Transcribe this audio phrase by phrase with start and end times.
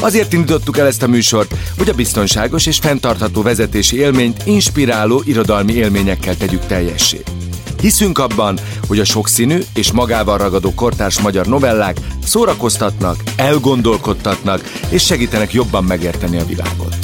[0.00, 5.72] Azért indítottuk el ezt a műsort, hogy a biztonságos és fenntartható vezetési élményt inspiráló irodalmi
[5.72, 7.22] élményekkel tegyük teljessé.
[7.80, 15.52] Hiszünk abban, hogy a sokszínű és magával ragadó kortárs magyar novellák szórakoztatnak, elgondolkodtatnak és segítenek
[15.52, 16.96] jobban megérteni a világot.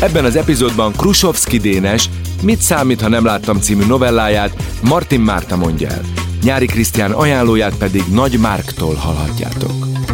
[0.00, 2.08] Ebben az epizódban Krusovski Dénes
[2.42, 6.27] Mit számít, ha nem láttam című novelláját Martin Márta mondja el.
[6.42, 10.07] Nyári Krisztián ajánlóját pedig Nagy Márktól hallhatjátok.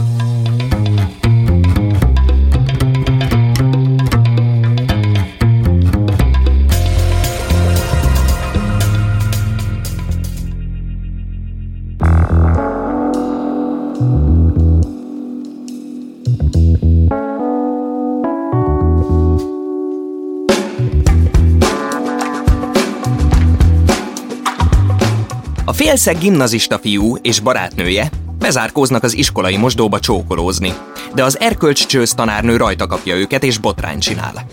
[25.95, 30.75] Félszeg gimnazista fiú és barátnője bezárkóznak az iskolai mosdóba csókolózni,
[31.14, 34.47] de az erkölcscsősz tanárnő rajta kapja őket és botrány csinál.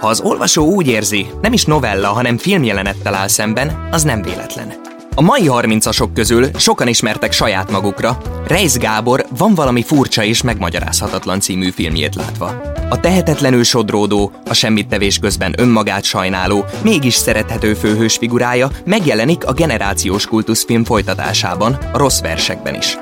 [0.00, 4.87] Ha az olvasó úgy érzi, nem is novella, hanem filmjelenettel áll szemben, az nem véletlen.
[5.18, 11.40] A mai harmincasok közül sokan ismertek saját magukra, Reis Gábor van valami furcsa és megmagyarázhatatlan
[11.40, 12.60] című filmjét látva.
[12.88, 19.52] A tehetetlenül sodródó, a semmit tevés közben önmagát sajnáló, mégis szerethető főhős figurája megjelenik a
[19.52, 22.98] generációs kultuszfilm folytatásában, a rossz versekben is.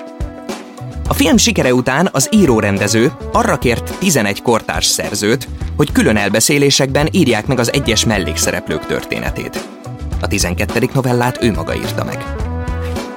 [1.08, 7.46] A film sikere után az író-rendező arra kért 11 kortárs szerzőt, hogy külön elbeszélésekben írják
[7.46, 9.76] meg az egyes mellékszereplők történetét.
[10.20, 10.88] A 12.
[10.92, 12.24] novellát ő maga írta meg.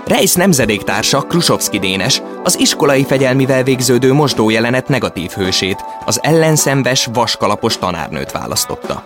[0.05, 8.31] Reis nemzedéktársa Krusovski Dénes az iskolai fegyelmivel végződő mosdójelenet negatív hősét, az ellenszenves, vaskalapos tanárnőt
[8.31, 9.03] választotta.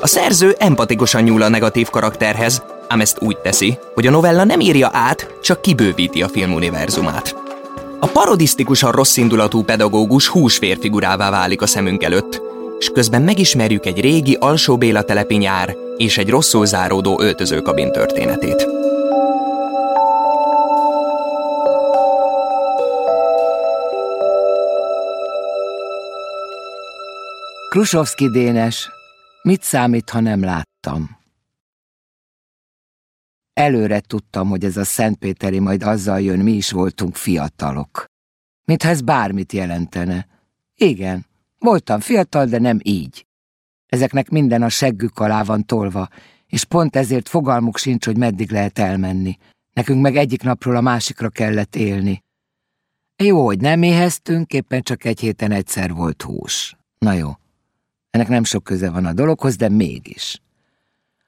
[0.00, 4.60] A szerző empatikusan nyúl a negatív karakterhez, ám ezt úgy teszi, hogy a novella nem
[4.60, 7.34] írja át, csak kibővíti a filmuniverzumát.
[8.00, 12.42] A parodisztikusan rosszindulatú pedagógus húsférfigurává válik a szemünk előtt,
[12.78, 18.66] és közben megismerjük egy régi alsó Béla telepi nyár és egy rosszul záródó öltözőkabin történetét.
[27.68, 28.90] Krusovszki Dénes,
[29.42, 31.16] mit számít, ha nem láttam?
[33.52, 38.04] Előre tudtam, hogy ez a Szentpéteri majd azzal jön, mi is voltunk fiatalok.
[38.64, 40.26] Mintha ez bármit jelentene.
[40.74, 41.26] Igen,
[41.58, 43.25] voltam fiatal, de nem így.
[43.96, 46.08] Ezeknek minden a seggük alá van tolva,
[46.46, 49.36] és pont ezért fogalmuk sincs, hogy meddig lehet elmenni.
[49.72, 52.22] Nekünk meg egyik napról a másikra kellett élni.
[53.16, 56.76] Jó, hogy nem éheztünk, éppen csak egy héten egyszer volt hús.
[56.98, 57.30] Na jó,
[58.10, 60.40] ennek nem sok köze van a dologhoz, de mégis.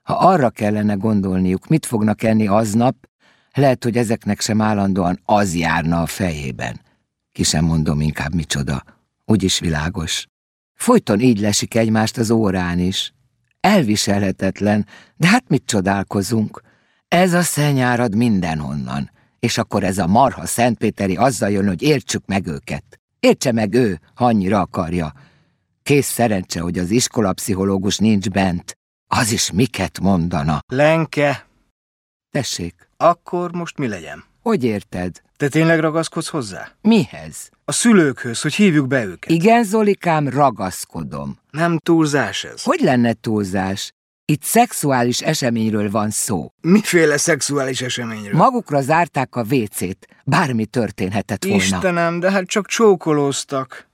[0.03, 2.97] Ha arra kellene gondolniuk, mit fognak enni aznap,
[3.53, 6.81] lehet, hogy ezeknek sem állandóan az járna a fejében.
[7.33, 8.85] Ki sem mondom inkább micsoda,
[9.25, 10.27] úgyis világos.
[10.79, 13.13] Folyton így lesik egymást az órán is.
[13.61, 16.63] Elviselhetetlen, de hát mit csodálkozunk?
[17.09, 22.47] Ez a szennyárad mindenhonnan, és akkor ez a marha Szentpéteri azzal jön, hogy értsük meg
[22.47, 22.85] őket.
[23.21, 25.13] Értse meg ő, ha annyira akarja.
[25.83, 28.79] Kész szerencse, hogy az iskolapszichológus nincs bent.
[29.07, 30.59] Az is miket mondana.
[30.67, 31.47] Lenke,
[32.31, 34.25] Tessék, akkor most mi legyen?
[34.43, 35.23] hogy érted?
[35.37, 36.69] Te tényleg ragaszkodsz hozzá?
[36.81, 37.51] Mihez?
[37.69, 39.31] A szülőkhöz, hogy hívjuk be őket.
[39.31, 41.39] Igen, Zolikám, ragaszkodom.
[41.51, 42.63] Nem túlzás ez.
[42.63, 43.93] Hogy lenne túlzás?
[44.25, 46.53] Itt szexuális eseményről van szó.
[46.61, 48.37] Miféle szexuális eseményről?
[48.37, 50.07] Magukra zárták a vécét.
[50.25, 51.63] Bármi történhetett volna.
[51.63, 53.89] Istenem, de hát csak csókolóztak.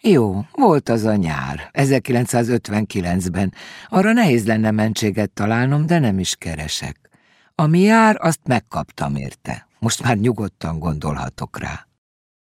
[0.00, 3.54] Jó, volt az a nyár, 1959-ben.
[3.88, 7.10] Arra nehéz lenne mentséget találnom, de nem is keresek.
[7.54, 9.68] Ami jár, azt megkaptam érte.
[9.78, 11.87] Most már nyugodtan gondolhatok rá.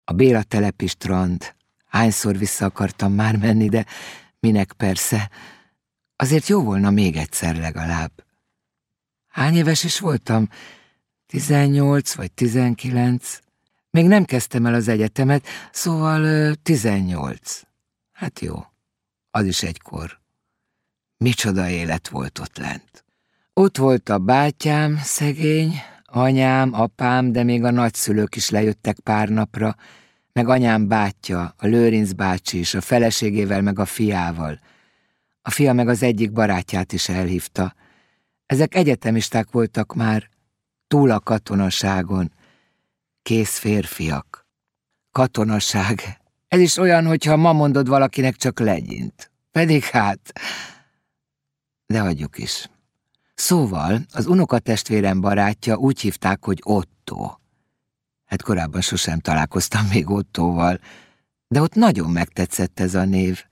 [0.08, 1.54] A Béla telepi strand.
[1.86, 3.86] Hányszor vissza akartam már menni, de
[4.40, 5.30] minek persze.
[6.16, 8.24] Azért jó volna még egyszer legalább.
[9.28, 10.48] Hány éves is voltam?
[11.26, 13.38] Tizennyolc vagy tizenkilenc?
[13.90, 17.62] Még nem kezdtem el az egyetemet, szóval 18.
[18.12, 18.66] Hát jó,
[19.30, 20.20] az is egykor.
[21.16, 23.04] Micsoda élet volt ott lent.
[23.52, 25.74] Ott volt a bátyám, szegény,
[26.10, 29.76] Anyám, apám, de még a nagyszülők is lejöttek pár napra,
[30.32, 34.60] meg anyám bátyja, a Lőrinc bácsi is, a feleségével, meg a fiával.
[35.42, 37.74] A fia meg az egyik barátját is elhívta.
[38.46, 40.28] Ezek egyetemisták voltak már,
[40.86, 42.32] túl a katonaságon.
[43.22, 44.46] Kész férfiak.
[45.12, 46.18] Katonaság.
[46.48, 49.30] Ez is olyan, hogyha ma mondod valakinek csak legyint.
[49.50, 50.32] Pedig hát...
[51.86, 52.68] De hagyjuk is.
[53.38, 57.30] Szóval az unokatestvérem barátja úgy hívták, hogy Otto.
[58.24, 60.78] Hát korábban sosem találkoztam még Ottóval,
[61.48, 63.44] de ott nagyon megtetszett ez a név.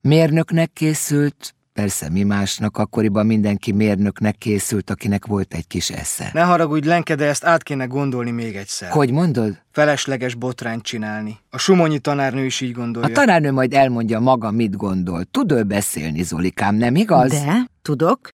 [0.00, 6.30] Mérnöknek készült, persze mi másnak, akkoriban mindenki mérnöknek készült, akinek volt egy kis esze.
[6.32, 8.90] Ne haragudj, Lenke, de ezt át kéne gondolni még egyszer.
[8.90, 9.62] Hogy mondod?
[9.70, 11.38] Felesleges botrányt csinálni.
[11.50, 13.08] A sumonyi tanárnő is így gondolja.
[13.08, 15.24] A tanárnő majd elmondja maga, mit gondol.
[15.24, 17.30] Tud ő beszélni, Zolikám, nem igaz?
[17.30, 18.28] De, tudok.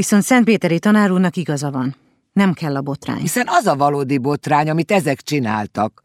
[0.00, 1.96] Viszont Szentpéteri tanár úrnak igaza van.
[2.32, 3.20] Nem kell a botrány.
[3.20, 6.02] Hiszen az a valódi botrány, amit ezek csináltak.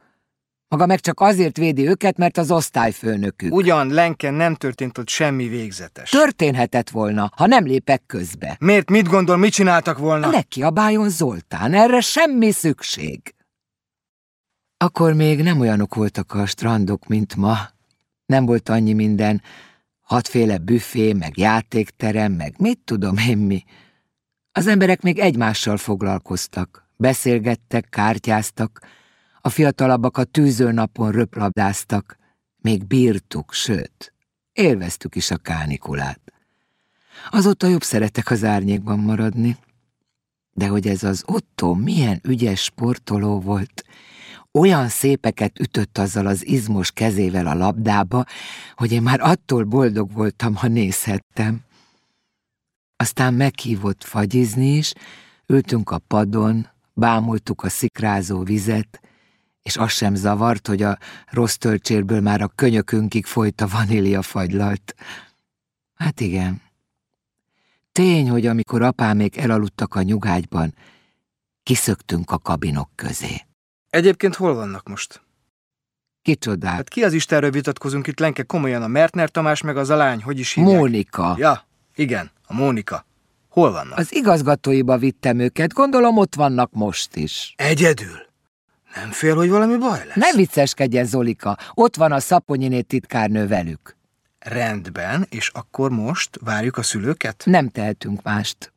[0.68, 3.54] Maga meg csak azért védi őket, mert az osztályfőnökük.
[3.54, 6.10] Ugyan, Lenken nem történt ott semmi végzetes.
[6.10, 8.56] Történhetett volna, ha nem lépek közbe.
[8.60, 8.90] Miért?
[8.90, 10.30] Mit gondol, mit csináltak volna?
[10.30, 13.36] Ne kiabáljon Zoltán, erre semmi szükség.
[14.78, 17.58] Akkor még nem olyanok voltak a strandok, mint ma.
[18.26, 19.42] Nem volt annyi minden,
[20.02, 23.64] hatféle büfé, meg játékterem, meg mit tudom én mi.
[24.58, 28.82] Az emberek még egymással foglalkoztak, beszélgettek, kártyáztak,
[29.42, 32.18] a fiatalabbak a tűzőnapon röplabdáztak,
[32.62, 34.14] még bírtuk, sőt,
[34.54, 36.20] élveztük is a kánikulát.
[37.30, 39.58] Azóta jobb szeretek az árnyékban maradni.
[40.54, 43.86] De hogy ez az Otto milyen ügyes sportoló volt,
[44.52, 48.26] olyan szépeket ütött azzal az izmos kezével a labdába,
[48.76, 51.64] hogy én már attól boldog voltam, ha nézhettem.
[52.96, 54.94] Aztán meghívott fagyizni is,
[55.48, 59.00] ültünk a padon, bámultuk a szikrázó vizet,
[59.62, 60.98] és az sem zavart, hogy a
[61.30, 64.96] rossz tölcsérből már a könyökünkig folyt a vanília fagylalt.
[65.96, 66.62] Hát igen.
[67.92, 70.74] Tény, hogy amikor apámék elaludtak a nyugágyban,
[71.64, 73.42] kiszöktünk a kabinok közé.
[73.90, 75.22] Egyébként hol vannak most?
[76.22, 76.74] Kicsodák?
[76.74, 80.22] Hát ki az Istenről vitatkozunk itt, Lenke, komolyan a Mertner Tamás, meg az a lány,
[80.24, 80.78] hogy is hívják?
[80.78, 81.36] Mónika.
[81.38, 81.66] Ja,
[81.96, 83.06] igen, a Mónika.
[83.50, 83.98] Hol vannak?
[83.98, 87.54] Az igazgatóiba vittem őket, gondolom ott vannak most is.
[87.58, 88.26] Egyedül?
[88.96, 90.16] Nem fél, hogy valami baj lesz?
[90.16, 93.96] Ne vicceskedjen, Zolika, ott van a Szaponyiné titkárnő velük.
[94.40, 97.44] Rendben, és akkor most várjuk a szülőket?
[97.46, 98.74] Nem tehetünk mást.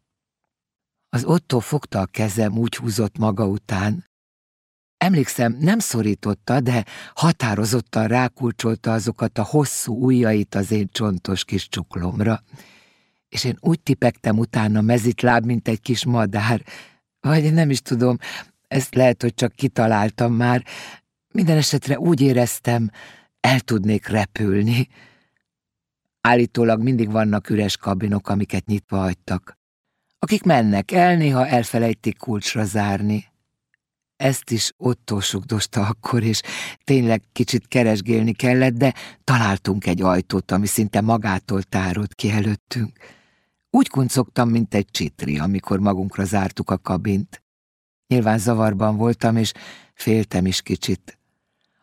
[1.08, 4.06] Az Otto fogta a kezem, úgy húzott maga után.
[4.96, 12.42] Emlékszem, nem szorította, de határozottan rákulcsolta azokat a hosszú ujjait az én csontos kis csuklomra.
[13.28, 16.62] És én úgy tipektem utána mezitláb, mint egy kis madár.
[17.20, 18.18] Vagy nem is tudom,
[18.68, 20.64] ezt lehet, hogy csak kitaláltam már.
[21.32, 22.90] Minden esetre úgy éreztem,
[23.40, 24.88] el tudnék repülni.
[26.20, 29.58] Állítólag mindig vannak üres kabinok, amiket nyitva hagytak.
[30.18, 33.24] Akik mennek el, néha elfelejtik kulcsra zárni.
[34.16, 36.40] Ezt is Otto sugdosta akkor, és
[36.84, 38.94] tényleg kicsit keresgélni kellett, de
[39.24, 42.98] találtunk egy ajtót, ami szinte magától tárolt ki előttünk.
[43.70, 47.42] Úgy kuncogtam, mint egy csitri, amikor magunkra zártuk a kabint.
[48.06, 49.52] Nyilván zavarban voltam, és
[49.94, 51.18] féltem is kicsit.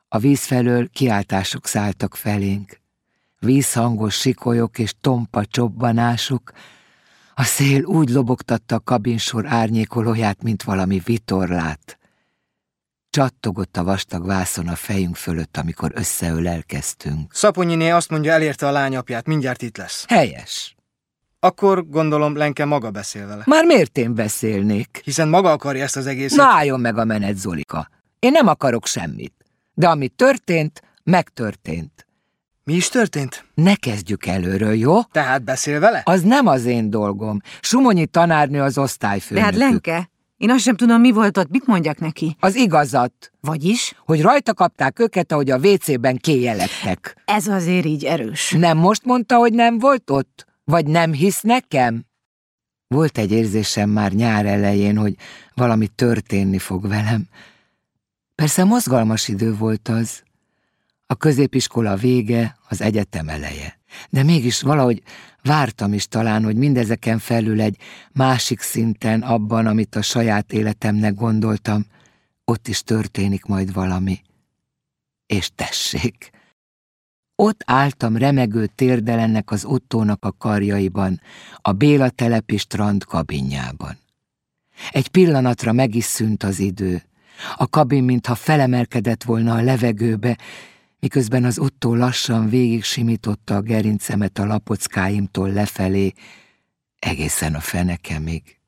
[0.07, 2.79] A víz felől kiáltások szálltak felénk.
[3.39, 6.51] Vízhangos sikolyok és tompa csobbanások.
[7.33, 11.99] A szél úgy lobogtatta a kabinsor árnyékolóját, mint valami vitorlát.
[13.09, 17.33] Csattogott a vastag vászon a fejünk fölött, amikor összeölelkeztünk.
[17.33, 20.05] Szaponyiné azt mondja, elérte a lányapját, mindjárt itt lesz.
[20.07, 20.74] Helyes.
[21.45, 23.43] Akkor gondolom Lenke maga beszél vele.
[23.45, 25.01] Már miért én beszélnék?
[25.03, 26.37] Hiszen maga akarja ezt az egészet.
[26.37, 27.89] Na álljon meg a menet, Zolika.
[28.19, 29.33] Én nem akarok semmit.
[29.73, 32.07] De ami történt, megtörtént.
[32.63, 33.45] Mi is történt?
[33.53, 35.03] Ne kezdjük előről, jó?
[35.03, 36.01] Tehát beszél vele?
[36.05, 37.41] Az nem az én dolgom.
[37.61, 39.49] Sumonyi tanárnő az De osztályfőnökük.
[39.49, 42.35] hát Lenke, én azt sem tudom, mi volt ott, mit mondjak neki.
[42.39, 43.93] Az igazat, Vagyis?
[44.05, 47.15] hogy rajta kapták őket, ahogy a WC-ben kéjelettek.
[47.25, 48.51] Ez azért így erős.
[48.57, 50.45] Nem most mondta, hogy nem volt ott?
[50.65, 52.05] Vagy nem hisz nekem?
[52.87, 55.15] Volt egy érzésem már nyár elején, hogy
[55.53, 57.27] valami történni fog velem.
[58.35, 60.23] Persze mozgalmas idő volt az.
[61.07, 63.79] A középiskola vége, az egyetem eleje.
[64.09, 65.03] De mégis valahogy
[65.41, 67.77] vártam is talán, hogy mindezeken felül egy
[68.11, 71.85] másik szinten abban, amit a saját életemnek gondoltam,
[72.45, 74.21] ott is történik majd valami.
[75.25, 76.34] És tessék!
[77.35, 81.21] Ott álltam remegő térdelennek az Ottónak a karjaiban,
[81.61, 83.97] a Béla telepi strand kabinjában.
[84.91, 87.03] Egy pillanatra meg is szűnt az idő.
[87.55, 90.37] A kabin mintha felemelkedett volna a levegőbe,
[90.99, 96.13] miközben az Otto lassan végig simította a gerincemet a lapockáimtól lefelé,
[96.99, 98.59] egészen a fenekemig.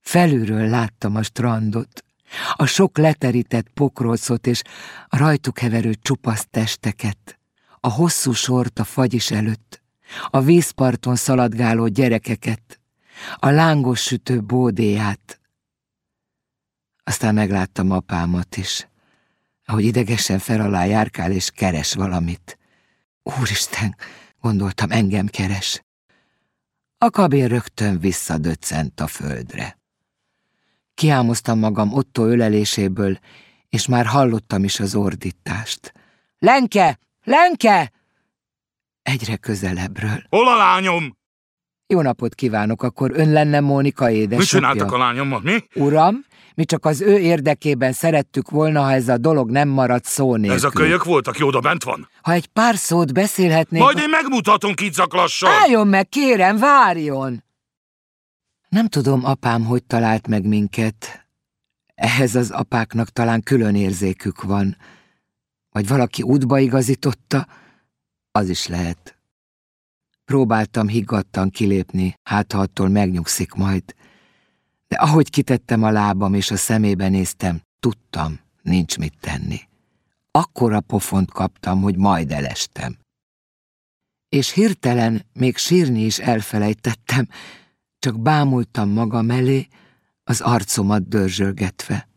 [0.00, 2.04] Felülről láttam a strandot,
[2.54, 4.62] a sok leterített pokrócot és
[5.08, 7.39] a rajtuk heverő csupasz testeket,
[7.80, 9.82] a hosszú sort a fagyis előtt,
[10.30, 12.80] a vízparton szaladgáló gyerekeket,
[13.36, 15.40] a lángos sütő bódéját.
[17.04, 18.88] Aztán megláttam apámat is,
[19.64, 22.58] ahogy idegesen fel alá járkál és keres valamit.
[23.22, 23.96] Úristen,
[24.40, 25.84] gondoltam, engem keres.
[26.98, 29.78] A kabin rögtön visszadöccent a földre.
[30.94, 33.18] Kiámoztam magam Otto öleléséből,
[33.68, 35.92] és már hallottam is az ordítást.
[36.38, 36.98] Lenke!
[37.24, 37.92] Lenke!
[39.02, 40.22] Egyre közelebbről.
[40.28, 41.18] Hol a lányom?
[41.86, 44.38] Jó napot kívánok, akkor ön lenne Mónika édesapja.
[44.38, 45.64] Mit csináltak a lányommal, mi?
[45.74, 46.24] Uram,
[46.54, 50.56] mi csak az ő érdekében szerettük volna, ha ez a dolog nem maradt szó nélkül.
[50.56, 52.08] Ez a kölyök voltak, jó, oda bent van.
[52.22, 53.84] Ha egy pár szót beszélhetnénk...
[53.84, 55.50] Majd én megmutatom kidzak lassan.
[55.50, 57.44] Álljon meg, kérem, várjon!
[58.68, 61.26] Nem tudom, apám hogy talált meg minket.
[61.94, 64.76] Ehhez az apáknak talán külön érzékük van.
[65.70, 67.46] Vagy valaki útba igazította,
[68.30, 69.18] az is lehet.
[70.24, 73.94] Próbáltam higgadtan kilépni, hát ha attól megnyugszik majd.
[74.88, 79.60] De ahogy kitettem a lábam és a szemébe néztem, tudtam, nincs mit tenni.
[80.30, 82.98] Akkora pofont kaptam, hogy majd elestem.
[84.28, 87.28] És hirtelen még sírni is elfelejtettem,
[87.98, 89.68] csak bámultam magam elé,
[90.24, 92.09] az arcomat dörzsölgetve.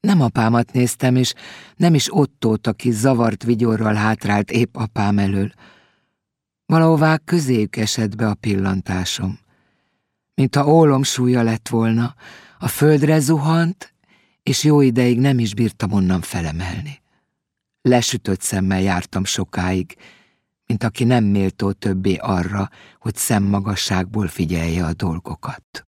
[0.00, 1.34] Nem apámat néztem, és
[1.76, 5.52] nem is Ottót, aki zavart vigyorral hátrált épp apám elől.
[6.66, 9.38] Valahová közéjük esett be a pillantásom.
[10.34, 12.14] Mintha ólom súlya lett volna,
[12.58, 13.94] a földre zuhant,
[14.42, 17.00] és jó ideig nem is bírtam onnan felemelni.
[17.82, 19.96] Lesütött szemmel jártam sokáig,
[20.66, 25.89] mint aki nem méltó többé arra, hogy szemmagasságból figyelje a dolgokat.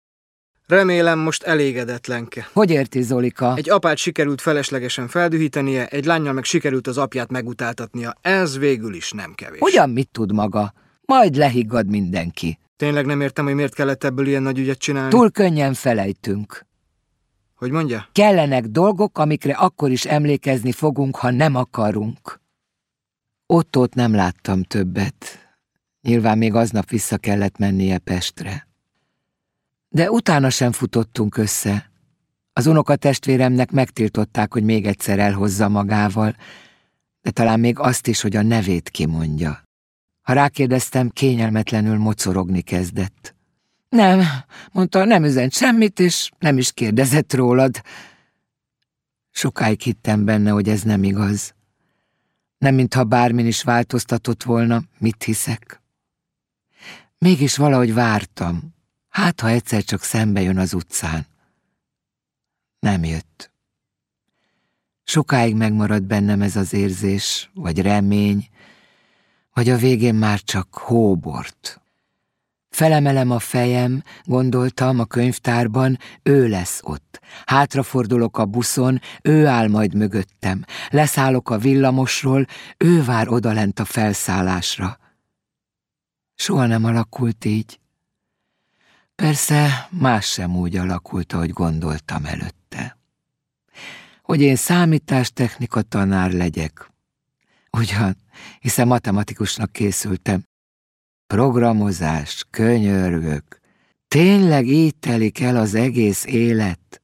[0.68, 2.50] Remélem most elégedetlenke.
[2.54, 3.54] Hogy érti, Zolika?
[3.56, 8.16] Egy apát sikerült feleslegesen feldühítenie, egy lányjal meg sikerült az apját megutáltatnia.
[8.22, 9.60] Ez végül is nem kevés.
[9.60, 10.74] Hogyan mit tud maga?
[11.06, 12.60] Majd lehiggad mindenki.
[12.76, 15.10] Tényleg nem értem, hogy miért kellett ebből ilyen nagy ügyet csinálni.
[15.10, 16.66] Túl könnyen felejtünk.
[17.56, 18.08] Hogy mondja?
[18.12, 22.42] Kellenek dolgok, amikre akkor is emlékezni fogunk, ha nem akarunk.
[23.46, 25.40] Ottót nem láttam többet.
[26.02, 28.68] Nyilván még aznap vissza kellett mennie Pestre.
[29.96, 31.92] De utána sem futottunk össze.
[32.54, 36.36] Az unokatestvéremnek megtiltották, hogy még egyszer elhozza magával,
[37.22, 39.64] de talán még azt is, hogy a nevét kimondja.
[40.22, 43.36] Ha rákérdeztem, kényelmetlenül mocorogni kezdett.
[43.90, 44.22] Nem,
[44.72, 47.82] mondta, nem üzent semmit, és nem is kérdezett rólad.
[49.32, 51.54] Sokáig hittem benne, hogy ez nem igaz.
[52.58, 55.82] Nem mintha bármin is változtatott volna, mit hiszek.
[57.18, 58.75] Mégis valahogy vártam,
[59.16, 61.26] hát ha egyszer csak szembe jön az utcán.
[62.80, 63.52] Nem jött.
[65.04, 68.48] Sokáig megmaradt bennem ez az érzés, vagy remény,
[69.54, 71.82] vagy a végén már csak hóbort.
[72.70, 77.20] Felemelem a fejem, gondoltam a könyvtárban, ő lesz ott.
[77.46, 80.66] Hátrafordulok a buszon, ő áll majd mögöttem.
[80.90, 82.46] Leszállok a villamosról,
[82.78, 85.00] ő vár odalent a felszállásra.
[86.36, 87.80] Soha nem alakult így.
[89.16, 92.98] Persze más sem úgy alakult, ahogy gondoltam előtte.
[94.22, 96.92] Hogy én számítástechnika tanár legyek.
[97.72, 98.18] Ugyan,
[98.60, 100.44] hiszen matematikusnak készültem,
[101.28, 103.60] Programozás, könyörgök.
[104.08, 107.02] Tényleg így telik el az egész élet?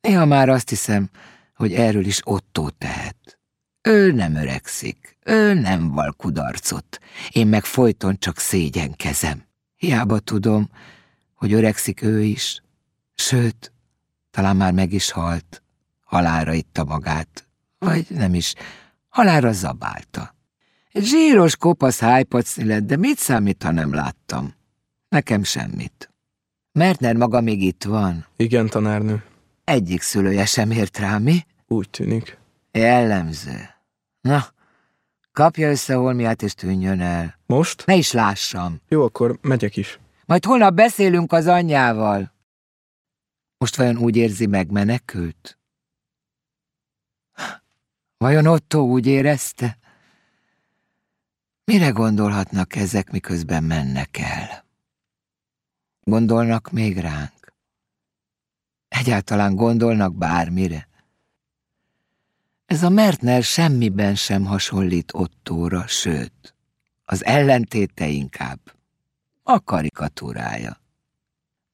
[0.00, 1.10] Néha már azt hiszem,
[1.54, 3.38] hogy erről is Otto tehet.
[3.82, 9.44] Ő nem öregszik, ő nem val kudarcot, én meg folyton csak szégyenkezem.
[9.82, 10.68] Hiába tudom,
[11.34, 12.62] hogy öregszik ő is,
[13.14, 13.72] sőt,
[14.30, 15.62] talán már meg is halt,
[16.00, 17.48] halára itta magát,
[17.78, 18.54] vagy nem is,
[19.08, 20.34] halára zabálta.
[20.92, 24.54] Egy zsíros, kopasz hájpacni lett, de mit számít, ha nem láttam?
[25.08, 26.10] Nekem semmit.
[26.72, 28.26] Mertner maga még itt van.
[28.36, 29.24] Igen, tanárnő.
[29.64, 31.46] Egyik szülője sem ért rá, mi?
[31.66, 32.38] Úgy tűnik.
[32.72, 33.68] Jellemző.
[34.20, 34.44] Na,
[35.32, 37.38] kapja össze holmiát és tűnjön el.
[37.46, 37.86] Most?
[37.86, 38.80] Ne is lássam.
[38.88, 39.98] Jó, akkor megyek is.
[40.26, 42.32] Majd holnap beszélünk az anyjával.
[43.58, 45.58] Most vajon úgy érzi megmenekült?
[48.16, 49.78] Vajon Otto úgy érezte?
[51.64, 54.64] Mire gondolhatnak ezek, miközben mennek el?
[56.00, 57.54] Gondolnak még ránk?
[58.88, 60.88] Egyáltalán gondolnak bármire.
[62.72, 66.54] Ez a Mertner semmiben sem hasonlít Ottóra, sőt,
[67.04, 68.58] az ellentéte inkább
[69.42, 70.80] a karikatúrája.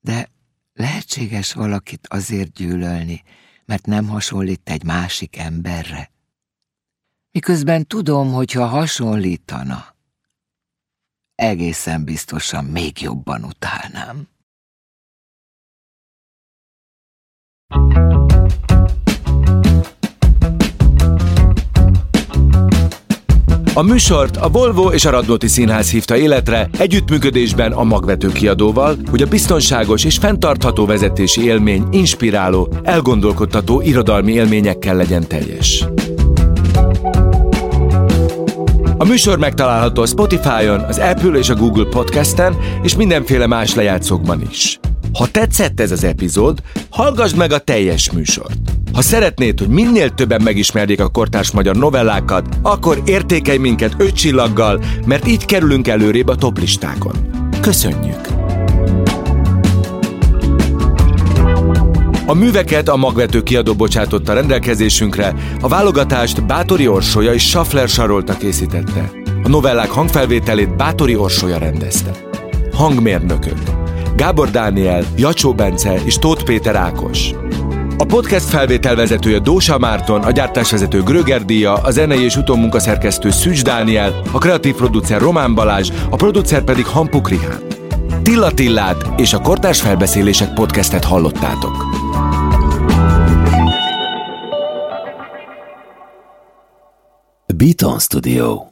[0.00, 0.28] De
[0.72, 3.22] lehetséges valakit azért gyűlölni,
[3.64, 6.10] mert nem hasonlít egy másik emberre.
[7.30, 9.94] Miközben tudom, hogy ha hasonlítana,
[11.34, 14.28] egészen biztosan még jobban utálnám.
[23.78, 29.22] A műsort a Volvo és a Radnóti Színház hívta életre együttműködésben a magvető kiadóval, hogy
[29.22, 35.84] a biztonságos és fenntartható vezetési élmény inspiráló, elgondolkodtató irodalmi élményekkel legyen teljes.
[38.96, 44.42] A műsor megtalálható a Spotify-on, az Apple és a Google Podcast-en és mindenféle más lejátszókban
[44.50, 44.80] is.
[45.12, 46.58] Ha tetszett ez az epizód,
[46.90, 48.77] hallgassd meg a teljes műsort.
[48.92, 54.80] Ha szeretnéd, hogy minél többen megismerjék a kortárs magyar novellákat, akkor értékelj minket öt csillaggal,
[55.06, 57.12] mert így kerülünk előrébb a toplistákon.
[57.60, 58.28] Köszönjük!
[62.26, 69.10] A műveket a magvető kiadó bocsátotta rendelkezésünkre, a válogatást Bátori Orsolya és Schaffler Sarolta készítette.
[69.42, 72.10] A novellák hangfelvételét Bátori Orsolya rendezte.
[72.72, 73.58] Hangmérnökök
[74.16, 77.30] Gábor Dániel, Jacsó Bence és Tóth Péter Ákos.
[78.00, 84.22] A podcast felvételvezetője Dósa Márton, a gyártásvezető Gröger Díja, a zenei és utómunkaszerkesztő Szűcs Dániel,
[84.32, 87.60] a kreatív producer Román Balázs, a producer pedig Hampuk Rihán.
[88.22, 91.76] Tilla Tillát és a Kortárs Felbeszélések podcastet hallottátok.
[97.56, 98.67] Beaton Studio